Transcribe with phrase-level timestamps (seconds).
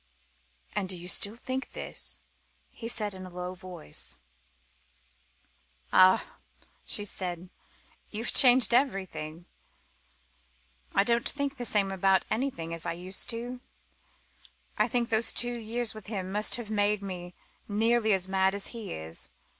[0.75, 2.17] "And do you still think this?"
[2.71, 4.15] he asked in a low voice.
[5.93, 6.37] "Ah,"
[6.83, 7.51] she said,
[8.09, 9.45] "you've changed everything!
[10.95, 13.61] I don't think the same about anything as I used to do.
[14.75, 17.35] I think those two years with him must have made me
[17.67, 19.29] nearly as mad as he is.